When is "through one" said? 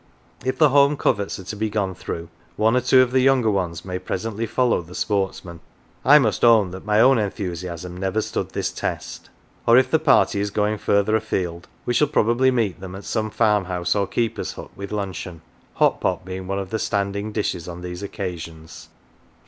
1.93-2.75